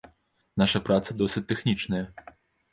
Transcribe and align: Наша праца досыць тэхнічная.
Наша 0.61 0.81
праца 0.87 1.17
досыць 1.21 1.45
тэхнічная. 1.53 2.05